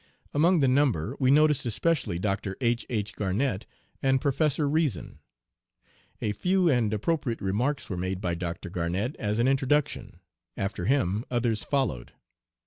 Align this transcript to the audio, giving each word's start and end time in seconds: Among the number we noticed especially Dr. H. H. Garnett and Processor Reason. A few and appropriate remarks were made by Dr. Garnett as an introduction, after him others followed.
Among 0.33 0.61
the 0.61 0.67
number 0.67 1.15
we 1.19 1.29
noticed 1.29 1.63
especially 1.63 2.17
Dr. 2.17 2.57
H. 2.59 2.87
H. 2.89 3.13
Garnett 3.15 3.67
and 4.01 4.19
Processor 4.19 4.67
Reason. 4.67 5.19
A 6.23 6.31
few 6.31 6.67
and 6.71 6.91
appropriate 6.91 7.39
remarks 7.39 7.87
were 7.87 7.97
made 7.97 8.19
by 8.19 8.33
Dr. 8.33 8.71
Garnett 8.71 9.15
as 9.19 9.37
an 9.37 9.47
introduction, 9.47 10.19
after 10.57 10.85
him 10.85 11.23
others 11.29 11.63
followed. 11.63 12.13